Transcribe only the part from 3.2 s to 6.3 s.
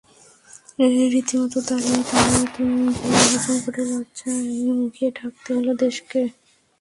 হজম করে লজ্জায় মুখ ঢাকতে হলো দেশকে।